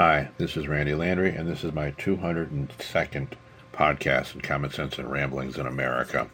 [0.00, 3.28] Hi, this is Randy Landry, and this is my 202nd
[3.74, 6.26] podcast in Common Sense and Ramblings in America.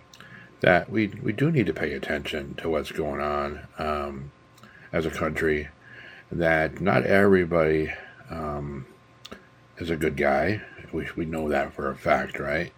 [0.62, 4.31] that we we do need to pay attention to what's going on um,
[4.94, 5.70] as a country.
[6.31, 7.92] That not everybody
[8.30, 8.86] um,
[9.78, 10.62] is a good guy.
[10.92, 12.72] We we know that for a fact, right?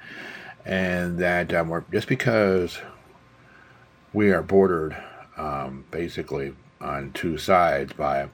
[0.65, 2.79] And that um, we're just because
[4.13, 4.95] we are bordered
[5.35, 8.29] um, basically on two sides by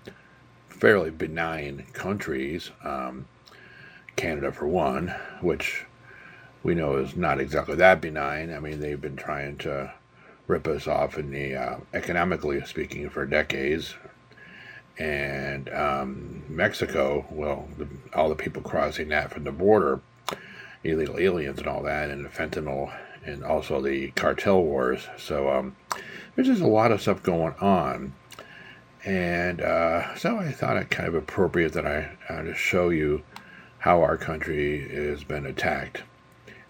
[0.79, 2.71] fairly benign countries.
[2.83, 3.27] Um,
[4.15, 5.85] Canada, for one, which
[6.63, 8.53] we know is not exactly that benign.
[8.53, 9.93] I mean, they've been trying to
[10.47, 13.95] rip us off in the uh, economically speaking for decades.
[14.97, 20.01] And um, Mexico, well, the, all the people crossing that from the border,
[20.83, 25.07] illegal aliens and all that, and the fentanyl, and also the cartel wars.
[25.17, 25.77] So um,
[26.35, 28.13] there's just a lot of stuff going on.
[29.05, 33.23] And uh, so I thought it kind of appropriate that I uh, to show you
[33.79, 36.03] how our country has been attacked.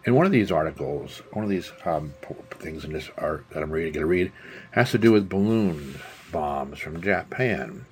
[0.06, 2.14] And one of these articles, one of these um,
[2.52, 4.32] things in this art that I'm reading, going to read,
[4.72, 6.00] has to do with balloon
[6.32, 7.86] bombs from Japan,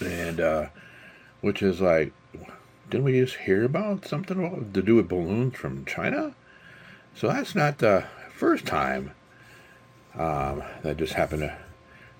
[0.00, 0.66] and uh,
[1.40, 2.12] which is like,
[2.88, 6.34] didn't we just hear about something to do with balloons from China?
[7.14, 9.12] So that's not the first time
[10.14, 11.56] um, that just happened to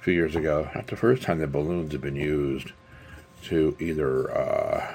[0.01, 0.71] few years ago.
[0.75, 2.73] Not the first time that balloons have been used
[3.45, 4.95] to either, uh,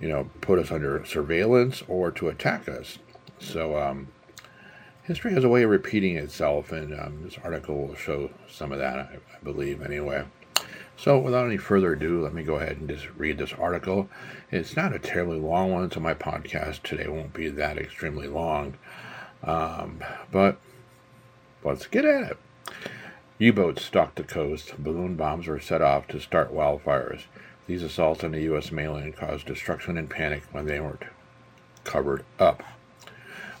[0.00, 2.98] you know, put us under surveillance or to attack us.
[3.40, 4.08] So, um,
[5.02, 8.78] history has a way of repeating itself, and um, this article will show some of
[8.78, 10.24] that, I, I believe, anyway.
[10.96, 14.08] So, without any further ado, let me go ahead and just read this article.
[14.50, 18.74] It's not a terribly long one, so my podcast today won't be that extremely long.
[19.44, 20.58] Um, but
[21.62, 22.38] let's get at it.
[23.40, 24.74] U-boats stalked the coast.
[24.82, 27.22] Balloon bombs were set off to start wildfires.
[27.68, 28.72] These assaults on the U.S.
[28.72, 31.04] mainland caused destruction and panic when they weren't
[31.84, 32.64] covered up.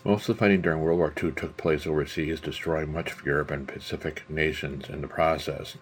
[0.04, 3.52] Most of the fighting during World War II took place overseas, destroying much of Europe
[3.52, 5.76] and Pacific nations in the process.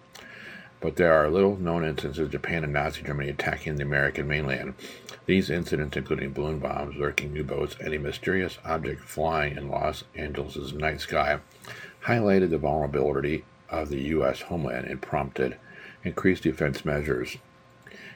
[0.79, 4.75] But there are little known instances of Japan and Nazi Germany attacking the American mainland.
[5.25, 10.03] These incidents, including balloon bombs, lurking U boats, and a mysterious object flying in Los
[10.15, 11.39] Angeles' night sky,
[12.05, 14.41] highlighted the vulnerability of the U.S.
[14.41, 15.57] homeland and prompted
[16.03, 17.37] increased defense measures.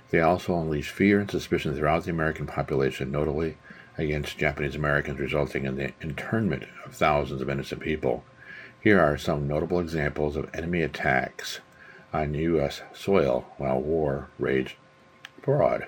[0.10, 3.58] They also unleashed fear and suspicion throughout the American population, notably
[3.98, 8.24] against Japanese Americans, resulting in the internment of thousands of innocent people.
[8.82, 11.60] Here are some notable examples of enemy attacks
[12.14, 12.82] on U.S.
[12.94, 14.76] soil while war raged
[15.38, 15.88] abroad.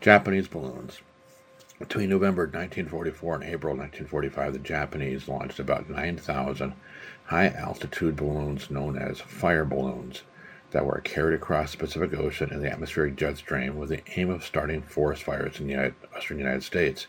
[0.00, 1.00] Japanese balloons.
[1.78, 6.74] Between November 1944 and April 1945, the Japanese launched about 9,000
[7.26, 10.22] high altitude balloons known as fire balloons
[10.72, 14.28] that were carried across the Pacific Ocean in the atmospheric jet stream with the aim
[14.28, 17.06] of starting forest fires in the United, western United States.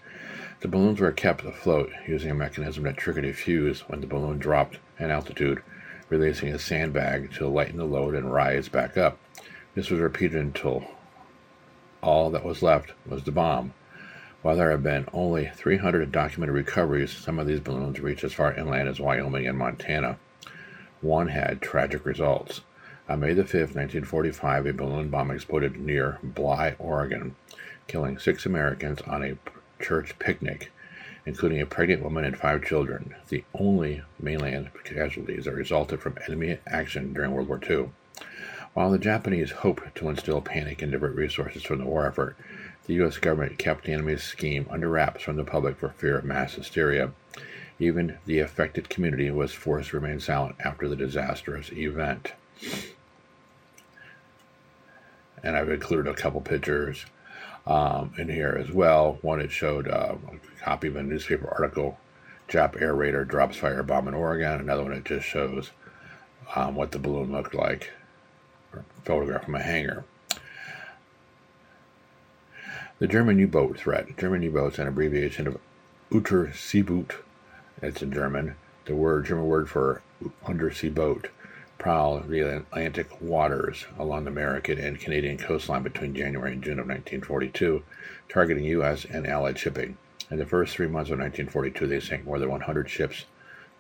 [0.59, 4.37] The balloons were kept afloat using a mechanism that triggered a fuse when the balloon
[4.37, 5.63] dropped in altitude,
[6.09, 9.17] releasing a sandbag to lighten the load and rise back up.
[9.73, 10.85] This was repeated until
[12.03, 13.73] all that was left was the bomb.
[14.41, 18.53] While there have been only 300 documented recoveries, some of these balloons reached as far
[18.53, 20.17] inland as Wyoming and Montana.
[21.01, 22.61] One had tragic results.
[23.09, 27.35] On May 5, 1945, a balloon bomb exploded near Bly, Oregon,
[27.87, 29.37] killing six Americans on a
[29.83, 30.71] church picnic,
[31.25, 36.59] including a pregnant woman and five children, the only mainland casualties that resulted from enemy
[36.65, 37.89] action during World War II.
[38.73, 42.37] While the Japanese hoped to instill panic and divert resources from the war effort,
[42.89, 43.19] the U.S.
[43.19, 47.11] government kept the enemy's scheme under wraps from the public for fear of mass hysteria.
[47.77, 52.33] Even the affected community was forced to remain silent after the disastrous event.
[55.43, 57.05] And I've included a couple pictures.
[57.67, 59.19] um, in here as well.
[59.21, 61.99] One it showed uh, a copy of a newspaper article,
[62.47, 64.59] Jap air raider drops firebomb in Oregon.
[64.59, 65.69] Another one it just shows
[66.55, 67.91] um, what the balloon looked like,
[68.73, 70.05] a photograph from a hangar.
[72.99, 74.17] The German U-boat threat.
[74.17, 75.57] German U-boats, an abbreviation of
[76.11, 77.13] Unterseeboot.
[77.81, 78.55] It's in German.
[78.83, 80.01] The word German word for
[80.45, 81.29] undersea boat
[81.77, 86.87] prowl the Atlantic waters along the American and Canadian coastline between January and June of
[86.87, 87.83] 1942,
[88.27, 89.05] targeting U.S.
[89.05, 89.95] and Allied shipping.
[90.29, 93.23] In the first three months of 1942, they sank more than 100 ships,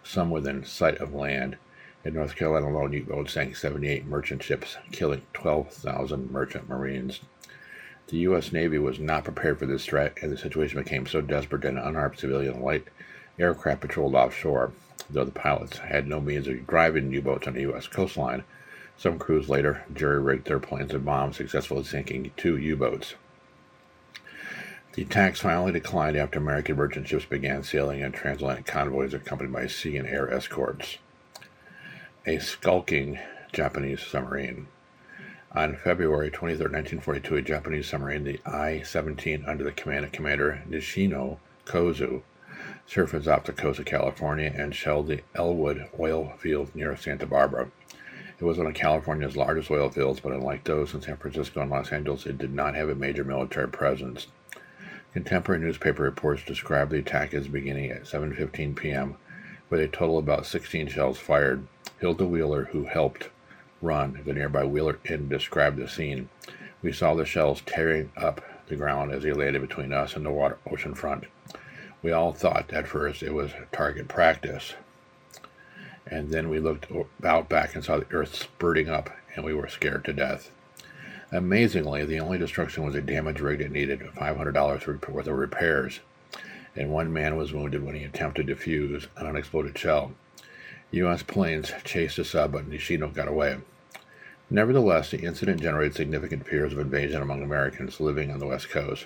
[0.01, 1.57] some within sight of land.
[2.05, 7.19] In North Carolina alone, U-boats sank 78 merchant ships, killing 12,000 merchant marines.
[8.09, 8.51] The U.S.
[8.51, 11.77] Navy was not prepared for this threat, and the situation became so desperate that an
[11.77, 12.87] unarmed civilian light
[13.37, 14.71] aircraft patrolled offshore.
[15.11, 17.85] Though the pilots had no means of driving U boats on the U.S.
[17.85, 18.43] coastline,
[18.97, 23.13] some crews later jury rigged their planes and bombs, successfully sinking two U boats.
[24.93, 29.67] The attacks finally declined after American merchant ships began sailing in transatlantic convoys accompanied by
[29.67, 30.97] sea and air escorts.
[32.25, 33.19] A skulking
[33.53, 34.67] Japanese submarine.
[35.53, 40.61] On February 23, 1942, a Japanese submarine, the I 17, under the command of Commander
[40.69, 42.21] Nishino Kozu,
[42.85, 47.71] surfaced off the coast of California and shelled the Ellwood oil field near Santa Barbara.
[48.39, 51.71] It was one of California's largest oil fields, but unlike those in San Francisco and
[51.71, 54.27] Los Angeles, it did not have a major military presence.
[55.13, 59.17] Contemporary newspaper reports describe the attack as beginning at 7:15 p.m.
[59.71, 61.65] with a total of about 16 shells fired.
[61.99, 63.29] Hilda Wheeler, who helped
[63.81, 66.29] run the nearby Wheeler Inn, described the scene.
[66.81, 70.31] We saw the shells tearing up the ground as they landed between us and the
[70.31, 71.25] water ocean front.
[72.01, 74.73] We all thought at first it was target practice.
[76.05, 76.87] And then we looked
[77.23, 80.51] out back and saw the earth spurting up, and we were scared to death.
[81.31, 85.99] Amazingly, the only destruction was a damaged rig that needed $500 worth of repairs,
[86.75, 90.13] and one man was wounded when he attempted to fuse an unexploded shell.
[90.91, 91.21] U.S.
[91.21, 93.59] planes chased the sub, but Nishino got away.
[94.49, 99.05] Nevertheless, the incident generated significant fears of invasion among Americans living on the West Coast.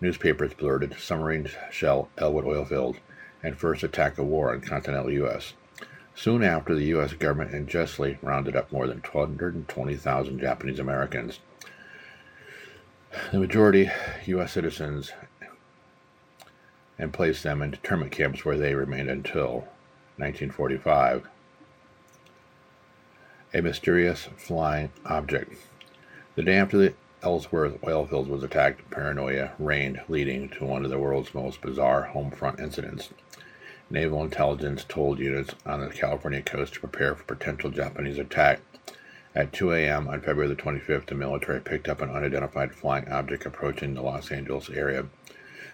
[0.00, 2.96] Newspapers blurted submarine shell Ellwood oil field
[3.42, 5.52] and first attack of war on continental U.S.
[6.16, 7.12] Soon after, the U.S.
[7.12, 11.38] government unjustly rounded up more than 220,000 Japanese Americans.
[13.30, 13.90] The majority
[14.26, 14.52] U.S.
[14.52, 15.12] citizens
[16.98, 19.68] and placed them in internment camps where they remained until
[20.18, 21.28] 1945.
[23.54, 25.54] A mysterious flying object.
[26.34, 30.98] The day after the Ellsworth oilfield was attacked, paranoia reigned, leading to one of the
[30.98, 33.10] world's most bizarre home front incidents.
[33.88, 38.60] Naval intelligence told units on the California coast to prepare for potential Japanese attack.
[39.34, 40.08] At 2 a.m.
[40.08, 44.30] on February the 25th, the military picked up an unidentified flying object approaching the Los
[44.30, 45.06] Angeles area.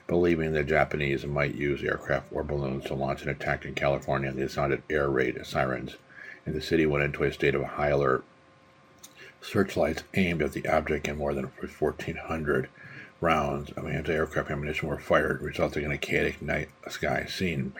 [0.08, 4.48] Believing the Japanese might use aircraft or balloons to launch an attack in California, they
[4.48, 5.96] sounded air raid sirens,
[6.44, 8.24] and the city went into a state of high alert.
[9.40, 12.68] Searchlights aimed at the object and more than 1,400
[13.20, 17.72] rounds of anti aircraft ammunition were fired, resulting in a chaotic night sky scene.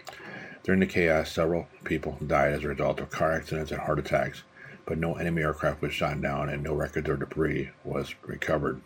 [0.62, 4.44] During the chaos, several people died as a result of car accidents and heart attacks,
[4.86, 8.81] but no enemy aircraft was shot down and no records or debris was recovered.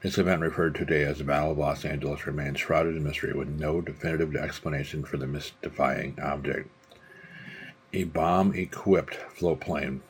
[0.00, 3.32] This event, referred to today as the Battle of Los Angeles, remains shrouded in mystery
[3.32, 6.70] with no definitive explanation for the mystifying object.
[7.92, 10.02] A bomb equipped float plane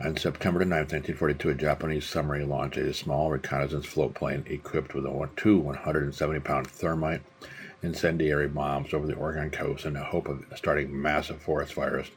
[0.00, 5.04] on September 9, 1942, a Japanese submarine launched a small reconnaissance float plane equipped with
[5.36, 7.22] two 170 pound thermite
[7.82, 12.10] incendiary bombs over the Oregon coast in the hope of starting massive forest fires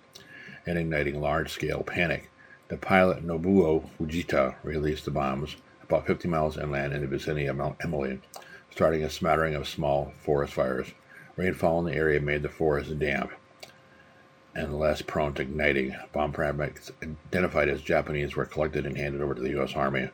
[0.66, 2.32] and igniting large scale panic.
[2.70, 7.56] The pilot Nobuo Fujita released the bombs about 50 miles inland in the vicinity of
[7.56, 8.20] Mount Emily,
[8.70, 10.88] starting a smattering of small forest fires.
[11.36, 13.32] Rainfall in the area made the forest damp
[14.56, 15.96] and less prone to igniting.
[16.12, 19.76] Bomb fragments identified as Japanese were collected and handed over to the U.S.
[19.76, 20.10] Army.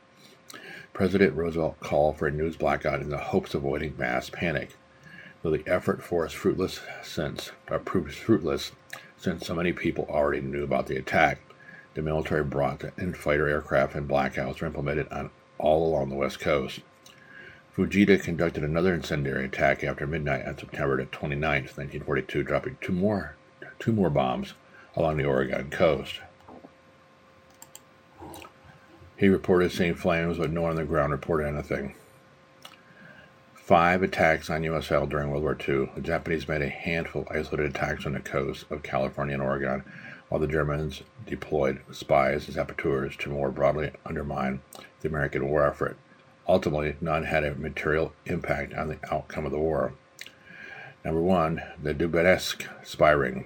[0.92, 4.76] President Roosevelt called for a news blackout in the hopes of avoiding mass panic.
[5.42, 7.52] Though the effort forced fruitless since
[7.84, 8.74] proved fruitless
[9.18, 11.40] since so many people already knew about the attack,
[11.96, 15.32] the military brought in fighter aircraft and blackouts were implemented on
[15.64, 16.82] all along the west coast.
[17.76, 23.36] Fujita conducted another incendiary attack after midnight on September 29, 1942, dropping two more
[23.80, 24.54] two more bombs
[24.96, 26.20] along the Oregon coast.
[29.18, 31.96] He reported seeing flames, but no one on the ground reported anything.
[33.56, 34.90] Five attacks on U.S.
[34.90, 35.90] during World War II.
[35.96, 39.84] The Japanese made a handful of isolated attacks on the coasts of California and Oregon,
[40.28, 44.62] while the Germans deployed spies and saboteurs to more broadly undermine
[45.04, 45.98] the American war effort.
[46.48, 49.94] Ultimately, none had a material impact on the outcome of the war.
[51.06, 53.46] Number one, the Dubetsk spy ring.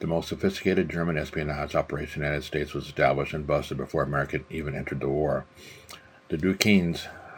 [0.00, 4.02] The most sophisticated German espionage operation in the United States was established and busted before
[4.02, 5.44] America even entered the war.
[6.28, 6.96] The Duquesne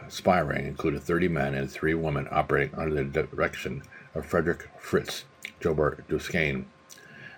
[0.09, 3.82] spy ring included 30 men and 3 women operating under the direction
[4.14, 5.25] of Frederick Fritz
[5.61, 6.66] Joubert Duquesne,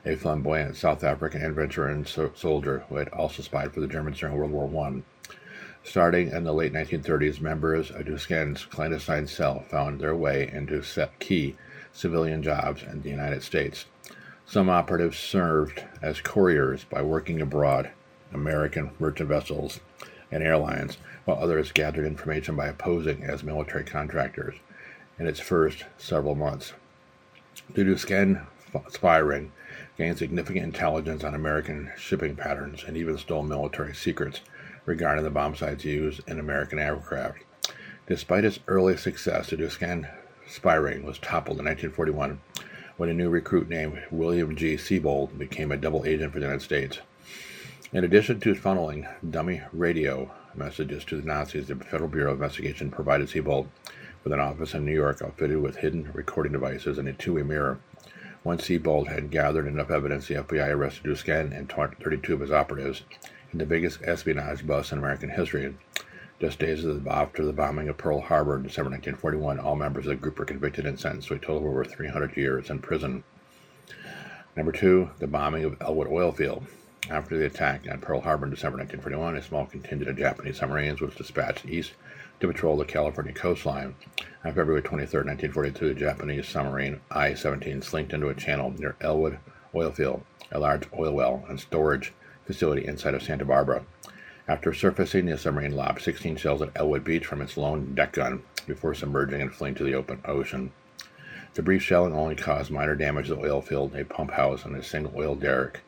[0.04, 4.18] a flamboyant South African adventurer and so- soldier who had also spied for the Germans
[4.18, 5.02] during World War I.
[5.86, 10.82] Starting in the late 1930s, members of Duquesne's clandestine cell found their way into
[11.18, 11.56] key
[11.92, 13.84] civilian jobs in the United States.
[14.46, 17.90] Some operatives served as couriers by working abroad,
[18.32, 19.80] American merchant vessels
[20.32, 24.54] and airlines, while others gathered information by posing as military contractors
[25.18, 26.72] in its first several months.
[27.74, 28.46] Duquesne
[28.88, 29.52] spy ring
[29.98, 34.40] gained significant intelligence on American shipping patterns and even stole military secrets
[34.86, 37.38] regarding the bomb sites used in American aircraft.
[38.06, 40.08] Despite its early success, the Duquesne
[40.46, 42.40] spy ring was toppled in 1941
[42.96, 44.76] when a new recruit named William G.
[44.76, 47.00] Sebold became a double agent for the United States.
[47.92, 52.90] In addition to funneling dummy radio messages to the Nazis, the Federal Bureau of Investigation
[52.90, 53.68] provided Sebold
[54.22, 57.42] with an office in New York outfitted with hidden recording devices and a two way
[57.42, 57.78] mirror.
[58.42, 63.02] Once Sebold had gathered enough evidence, the FBI arrested Duquesne and 32 of his operatives
[63.58, 65.76] the biggest espionage bust in American history.
[66.40, 70.16] Just days after the bombing of Pearl Harbor in December 1941, all members of the
[70.16, 73.22] group were convicted and sentenced to a total of over 300 years in prison.
[74.56, 76.66] Number two, the bombing of Ellwood oil field.
[77.08, 81.00] After the attack on Pearl Harbor in December 1941, a small contingent of Japanese submarines
[81.00, 81.92] was dispatched east
[82.40, 83.94] to patrol the California coastline.
[84.44, 89.38] On February 23, 1942, the Japanese submarine I 17 slinked into a channel near Ellwood
[89.74, 92.12] oil field, a large oil well and storage
[92.46, 93.84] facility inside of Santa Barbara.
[94.46, 98.42] After surfacing, the submarine lobbed 16 shells at Ellwood Beach from its lone deck gun
[98.66, 100.72] before submerging and fleeing to the open ocean.
[101.54, 104.76] The brief shelling only caused minor damage to the oil field, a pump house, and
[104.76, 105.80] a single oil derrick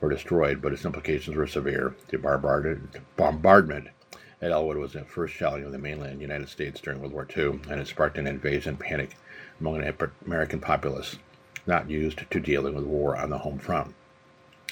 [0.00, 1.94] were destroyed, but its implications were severe.
[2.08, 2.18] The
[3.16, 3.88] bombardment
[4.40, 7.60] at Ellwood was the first shelling of the mainland United States during World War II,
[7.70, 9.16] and it sparked an invasion panic
[9.60, 11.16] among the American populace,
[11.66, 13.94] not used to dealing with war on the home front.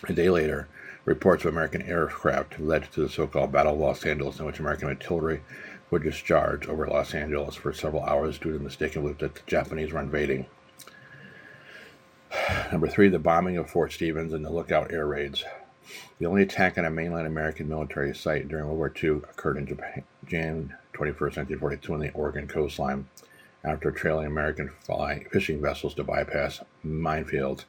[0.09, 0.69] A day later,
[1.05, 4.89] Reports of American aircraft led to the so-called Battle of Los Angeles, in which American
[4.89, 5.43] artillery
[5.91, 9.43] would discharged over Los Angeles for several hours due to the mistaken belief that the
[9.47, 10.47] Japanese were invading.
[12.73, 15.45] Number three, the bombing of Fort Stevens and the Lookout air raids.
[16.19, 19.67] The only attack on a mainland American military site during World War II occurred in
[19.67, 23.07] Japan, Jan 21, 1942, on the Oregon coastline
[23.63, 27.65] after trailing American flying, fishing vessels to bypass minefields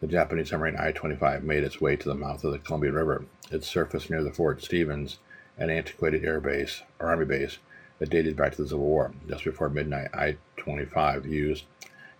[0.00, 3.24] the Japanese submarine I 25 made its way to the mouth of the Columbia River.
[3.50, 5.18] It surfaced near the Fort Stevens,
[5.56, 7.58] an antiquated air base, or army base,
[7.98, 9.12] that dated back to the Civil War.
[9.28, 11.64] Just before midnight, I 25 used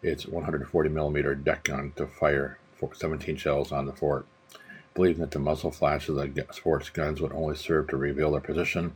[0.03, 2.59] its 140 millimeter deck gun to fire
[2.93, 4.27] 17 shells on the fort.
[4.95, 8.41] Believing that the muzzle flash of the fort's guns would only serve to reveal their
[8.41, 8.93] position,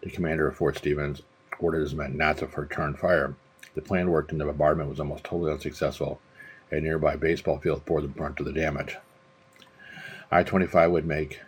[0.00, 1.22] the commander of Fort Stevens
[1.58, 3.34] ordered his men not to return fire.
[3.74, 6.20] The plan worked and the bombardment was almost totally unsuccessful
[6.70, 8.96] a nearby baseball field bore the brunt of the damage.
[10.30, 11.40] I-25 would make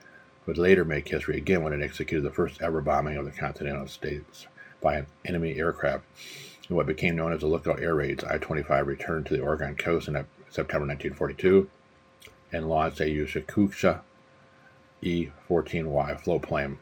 [0.46, 3.86] would later make history again when it executed the first ever bombing of the continental
[3.86, 4.46] states
[4.80, 6.04] by an enemy aircraft.
[6.70, 10.08] In what became known as the Lookout Air Raids, I-25 returned to the Oregon coast
[10.08, 10.14] in
[10.48, 11.68] September 1942
[12.50, 14.00] and launched a Yushikusha
[15.02, 16.78] E-14Y floatplane.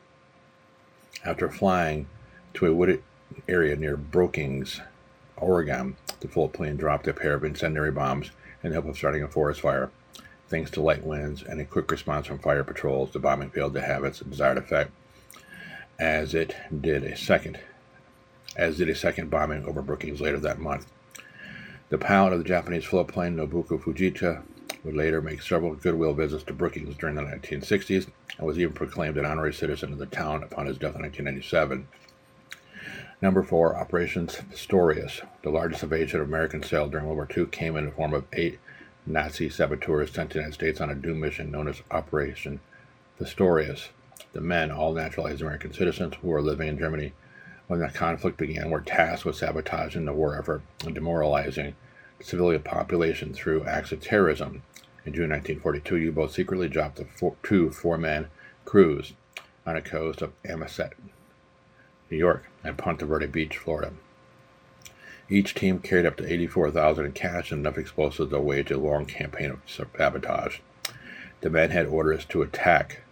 [1.25, 2.07] After flying
[2.55, 3.02] to a wooded
[3.49, 4.81] area near Brookings,
[5.37, 8.31] Oregon, the floatplane dropped a pair of incendiary bombs
[8.62, 9.90] in the hope of starting a forest fire.
[10.49, 13.81] Thanks to light winds and a quick response from fire patrols, the bombing failed to
[13.81, 14.93] have its desired effect,
[15.99, 17.59] as it did a second,
[18.57, 20.87] as did a second bombing over Brookings later that month.
[21.88, 24.43] The pilot of the Japanese floatplane Nobuo Fujita
[24.85, 29.16] would later make several goodwill visits to Brookings during the 1960s and was even proclaimed
[29.16, 31.88] an honorary citizen of the town upon his death in 1997.
[33.23, 35.23] Number four, Operations Pastorius.
[35.42, 38.26] The largest invasion of American sail during World War II came in the form of
[38.35, 38.58] eight
[39.06, 42.61] Nazi saboteurs sent to the United States on a doomed mission known as Operation
[43.18, 43.88] Pastorius.
[44.35, 47.14] The men, all naturalized American citizens who were living in Germany
[47.68, 51.75] when the conflict began, were tasked with sabotaging the war effort and demoralizing
[52.18, 54.62] the civilian population through acts of terrorism.
[55.06, 58.26] In June 1942, U-boats secretly dropped the four, two four-man
[58.66, 59.14] crews
[59.64, 60.92] on the coast of Amistad,
[62.11, 63.93] New York, and Ponte Verde Beach, Florida.
[65.29, 69.07] Each team carried up to 84,000 in cash and enough explosives to wage a long
[69.07, 70.59] campaign of sabotage.
[71.41, 73.03] The men had orders to attack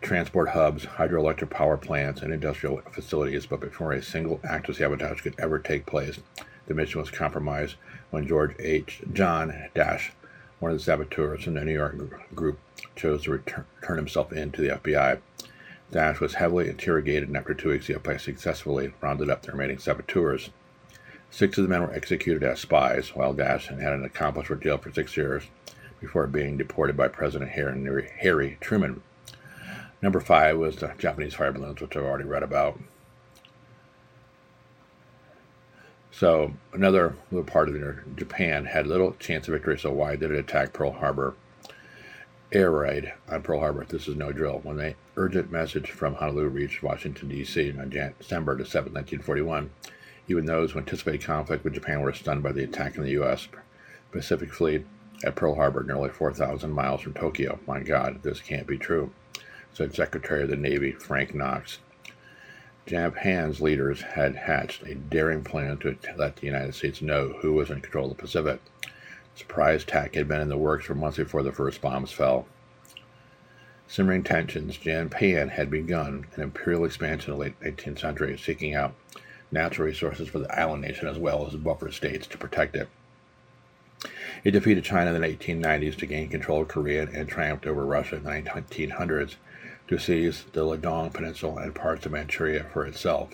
[0.00, 5.20] transport hubs, hydroelectric power plants, and industrial facilities, but before a single act of sabotage
[5.20, 6.18] could ever take place,
[6.66, 7.76] the mission was compromised
[8.10, 9.02] when George H.
[9.12, 10.10] John Dasch,
[10.60, 11.96] one of the saboteurs in the New York
[12.34, 12.58] group,
[12.96, 15.18] chose to return, turn himself in to the FBI.
[15.92, 19.78] Dasch was heavily interrogated, and after two weeks, the FBI successfully rounded up the remaining
[19.78, 20.50] saboteurs.
[21.30, 24.56] Six of the men were executed as spies, while Dasch and had an accomplice were
[24.56, 25.44] jailed for six years
[26.00, 29.02] before being deported by President Harry Truman.
[30.00, 32.78] Number five was the Japanese fire balloons, which I've already read about.
[36.10, 39.78] So another little part of Japan had little chance of victory.
[39.78, 41.34] So why did it attack Pearl Harbor?
[42.50, 43.84] Air raid on Pearl Harbor.
[43.88, 44.60] This is no drill.
[44.62, 47.72] When the urgent message from Honolulu reached Washington D.C.
[47.76, 49.68] on December 7, 1941,
[50.28, 53.48] even those who anticipated conflict with Japan were stunned by the attack on the U.S.
[54.12, 54.86] Pacific Fleet
[55.24, 57.58] at Pearl Harbor, nearly 4,000 miles from Tokyo.
[57.66, 59.10] My God, this can't be true,
[59.72, 61.80] said Secretary of the Navy Frank Knox.
[62.86, 67.70] Japan's leaders had hatched a daring plan to let the United States know who was
[67.70, 68.60] in control of the Pacific.
[69.34, 72.46] Surprise attack had been in the works for months before the first bombs fell.
[73.88, 78.94] Simmering tensions, Japan had begun an imperial expansion in the late 18th century, seeking out
[79.50, 82.88] natural resources for the island nation as well as buffer states to protect it.
[84.44, 88.16] It defeated China in the 1890s to gain control of Korea and triumphed over Russia
[88.16, 89.36] in the 1900s
[89.88, 93.30] to seize the Liaodong Peninsula and parts of Manchuria for itself.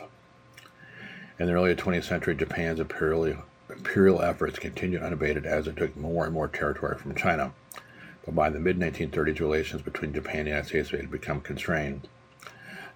[1.38, 6.25] In the early 20th century, Japan's imperial, imperial efforts continued unabated as it took more
[6.25, 7.52] and more territory from China.
[8.25, 12.09] But by the mid 1930s, relations between Japan and the United States had become constrained.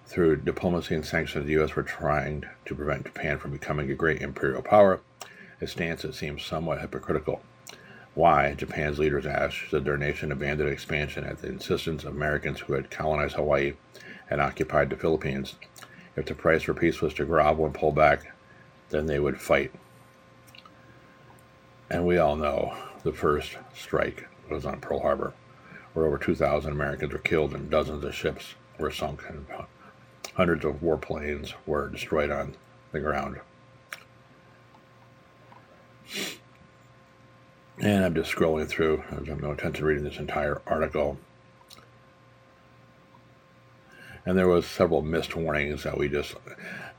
[0.05, 1.75] Through diplomacy and sanctions, the U.S.
[1.75, 5.01] were trying to prevent Japan from becoming a great imperial power,
[5.61, 7.43] a stance that seems somewhat hypocritical.
[8.15, 12.73] Why, Japan's leaders asked, should their nation abandon expansion at the insistence of Americans who
[12.73, 13.73] had colonized Hawaii
[14.31, 15.55] and occupied the Philippines?
[16.15, 18.33] If the price for peace was to grovel and pull back,
[18.89, 19.71] then they would fight.
[21.87, 25.33] And we all know the first strike was on Pearl Harbor,
[25.93, 29.45] where over 2,000 Americans were killed and dozens of ships were sunk and
[30.35, 32.55] hundreds of warplanes were destroyed on
[32.91, 33.39] the ground.
[37.81, 39.03] And I'm just scrolling through.
[39.11, 41.17] I have no intention of reading this entire article.
[44.25, 46.35] And there was several missed warnings that we just.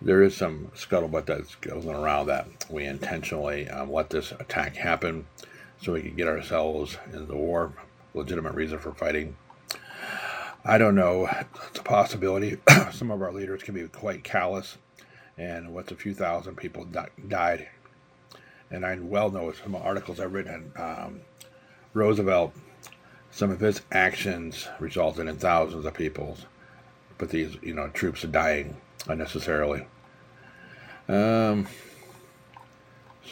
[0.01, 5.27] There is some scuttlebutt that's going around that we intentionally um, let this attack happen
[5.81, 7.73] so we could get ourselves in the war.
[8.15, 9.37] Legitimate reason for fighting.
[10.65, 11.29] I don't know.
[11.69, 12.59] It's a possibility.
[12.93, 14.79] some of our leaders can be quite callous.
[15.39, 16.87] And what's a few thousand people
[17.29, 17.69] died
[18.71, 21.21] and I well know some articles I've written um,
[21.93, 22.55] Roosevelt,
[23.31, 26.37] some of his actions resulted in thousands of people,
[27.19, 28.77] but these, you know, troops are dying
[29.09, 29.87] unnecessarily.
[31.09, 31.67] Um,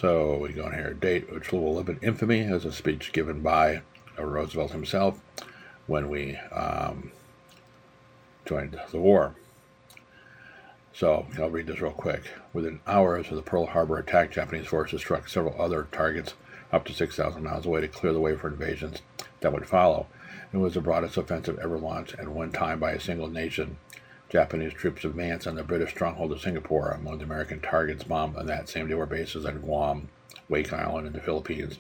[0.01, 0.95] so we go on here.
[0.95, 3.83] Date which will live in infamy as a speech given by
[4.17, 5.21] Roosevelt himself
[5.87, 7.11] when we um,
[8.45, 9.35] joined the war.
[10.93, 12.25] So I'll read this real quick.
[12.53, 16.35] Within hours of the Pearl Harbor attack, Japanese forces struck several other targets
[16.73, 19.03] up to 6,000 miles away to clear the way for invasions
[19.41, 20.07] that would follow.
[20.53, 23.77] It was the broadest offensive ever launched at one time by a single nation.
[24.31, 26.91] Japanese troops advance on the British stronghold of Singapore.
[26.91, 30.11] Among the American targets bombed on that same day were bases at Guam,
[30.51, 31.79] Wake Island, and the Philippines,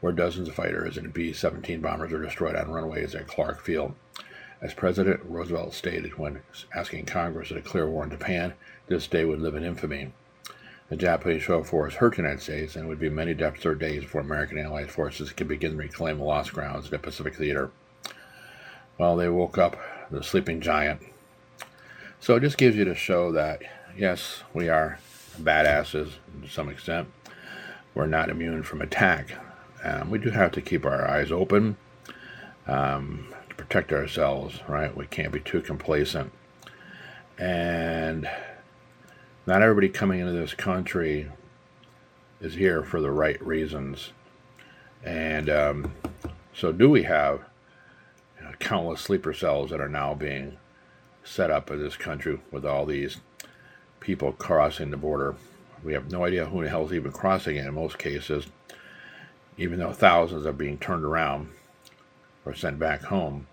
[0.00, 3.94] where dozens of fighters and B 17 bombers were destroyed on runways at Clark Field.
[4.60, 6.42] As President Roosevelt stated when
[6.74, 8.52] asking Congress to declare war on Japan,
[8.88, 10.12] this day would live in infamy.
[10.90, 13.74] The Japanese show force hurt the United States, and it would be many deaths or
[13.74, 17.34] days before American Allied forces could begin to reclaim the lost grounds in the Pacific
[17.34, 17.70] Theater.
[18.98, 19.76] Well, they woke up
[20.10, 21.00] the sleeping giant.
[22.20, 23.62] So it just gives you to show that,
[23.96, 24.98] yes, we are
[25.40, 27.08] badasses to some extent.
[27.94, 29.38] We're not immune from attack.
[29.84, 31.76] Um, we do have to keep our eyes open.
[32.66, 34.96] Um, to protect ourselves, right?
[34.96, 36.32] We can't be too complacent.
[37.38, 38.28] And
[39.46, 41.30] not everybody coming into this country
[42.40, 44.12] is here for the right reasons.
[45.04, 45.92] And um,
[46.52, 47.44] so, do we have
[48.38, 50.58] you know, countless sleeper cells that are now being
[51.26, 53.18] set up in this country with all these
[54.00, 55.36] people crossing the border?
[55.82, 58.46] We have no idea who the hell is even crossing it in most cases,
[59.58, 61.50] even though thousands are being turned around
[62.44, 63.46] or sent back home.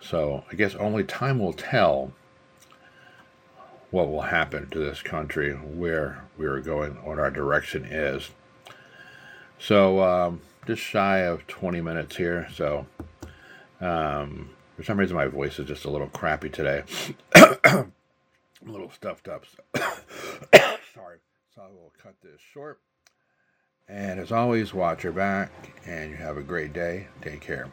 [0.00, 2.12] So I guess only time will tell
[3.90, 8.30] what will happen to this country, where we are going, what our direction is.
[9.58, 12.48] So um, just shy of 20 minutes here.
[12.52, 12.86] So
[13.80, 16.82] um, For some reason, my voice is just a little crappy today.
[17.34, 17.54] I'm
[18.66, 19.44] a little stuffed up.
[19.46, 19.80] So
[20.94, 21.18] Sorry.
[21.54, 22.80] So I will cut this short.
[23.88, 25.50] And as always, watch your back
[25.86, 27.06] and you have a great day.
[27.22, 27.70] Take care.